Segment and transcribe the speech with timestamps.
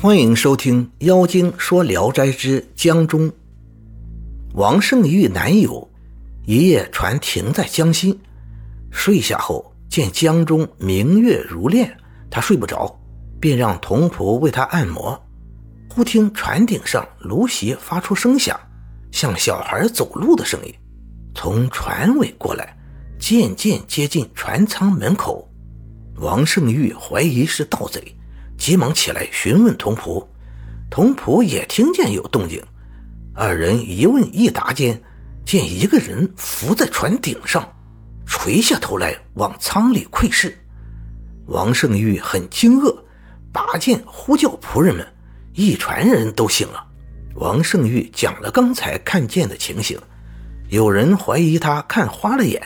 [0.00, 3.28] 欢迎收听《妖精说聊斋之江中》。
[4.54, 5.90] 王胜玉男友
[6.46, 8.16] 一夜船停在江心，
[8.92, 11.96] 睡下后见江中明月如练，
[12.30, 12.96] 他睡不着，
[13.40, 15.20] 便让童仆为他按摩。
[15.90, 18.56] 忽听船顶上芦席发出声响，
[19.10, 20.72] 像小孩走路的声音，
[21.34, 22.78] 从船尾过来，
[23.18, 25.50] 渐渐接近船舱门口。
[26.20, 28.14] 王胜玉怀疑是盗贼。
[28.58, 30.26] 急忙起来询问童仆，
[30.90, 32.60] 童仆也听见有动静。
[33.32, 35.00] 二人一问一答间，
[35.46, 37.66] 见一个人伏在船顶上，
[38.26, 40.58] 垂下头来往舱里窥视。
[41.46, 42.94] 王胜玉很惊愕，
[43.52, 45.06] 拔剑呼叫仆人们，
[45.54, 46.84] 一船人都醒了。
[47.36, 49.96] 王胜玉讲了刚才看见的情形，
[50.68, 52.60] 有人怀疑他看花了眼。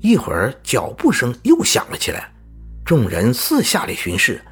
[0.00, 2.32] 一会儿脚步声又响了起来，
[2.86, 4.42] 众人四下里巡视。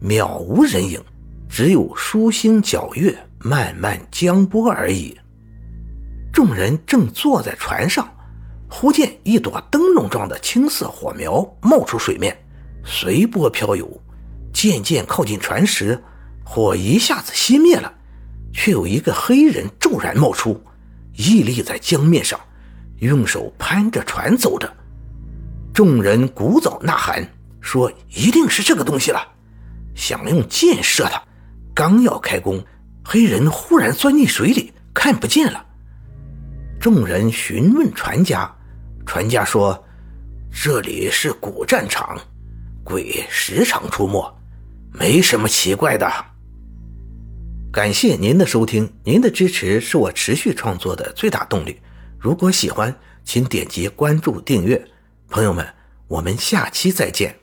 [0.00, 1.02] 渺无人影，
[1.48, 5.18] 只有疏星皎月慢慢江波而已。
[6.32, 8.08] 众人正坐在船上，
[8.70, 12.36] 忽见一朵灯笼状的青色火苗冒出水面，
[12.84, 14.00] 随波飘游，
[14.52, 16.00] 渐渐靠近船时，
[16.44, 17.92] 火一下子熄灭了，
[18.52, 20.62] 却有一个黑人骤然冒出，
[21.16, 22.38] 屹立在江面上，
[23.00, 24.72] 用手攀着船走着。
[25.74, 27.28] 众人鼓噪呐喊，
[27.60, 29.20] 说：“一定是这个东西了。”
[30.08, 31.22] 想用箭射他，
[31.74, 32.64] 刚要开弓，
[33.04, 35.66] 黑人忽然钻进水里，看不见了。
[36.80, 38.50] 众人询问船家，
[39.04, 39.84] 船家说
[40.50, 42.18] ：“这里是古战场，
[42.82, 44.34] 鬼时常出没，
[44.94, 46.10] 没什么奇怪的。”
[47.70, 51.78] 感谢您的收听，您的支持是我持续创作的最大动力。
[52.18, 54.82] 如果喜欢，请点击关注订阅。
[55.28, 55.66] 朋友们，
[56.06, 57.38] 我们下期再见。